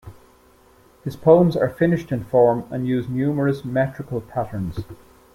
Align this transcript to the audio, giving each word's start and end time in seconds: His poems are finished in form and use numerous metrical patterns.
His 1.03 1.15
poems 1.15 1.55
are 1.55 1.69
finished 1.69 2.11
in 2.11 2.23
form 2.23 2.65
and 2.71 2.87
use 2.87 3.07
numerous 3.07 3.63
metrical 3.63 4.19
patterns. 4.19 4.79